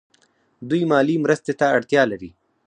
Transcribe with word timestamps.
دوی 0.69 0.81
مالي 0.91 1.15
مرستې 1.25 1.53
ته 1.59 1.65
اړتیا 1.75 2.03
لري. 2.11 2.29